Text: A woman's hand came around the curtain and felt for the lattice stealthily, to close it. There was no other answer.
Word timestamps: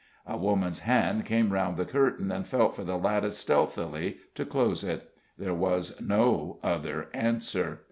A 0.25 0.35
woman's 0.35 0.79
hand 0.79 1.25
came 1.25 1.53
around 1.53 1.77
the 1.77 1.85
curtain 1.85 2.31
and 2.31 2.47
felt 2.47 2.75
for 2.75 2.83
the 2.83 2.97
lattice 2.97 3.37
stealthily, 3.37 4.17
to 4.33 4.43
close 4.45 4.83
it. 4.83 5.11
There 5.37 5.53
was 5.53 5.93
no 6.01 6.57
other 6.63 7.09
answer. 7.13 7.79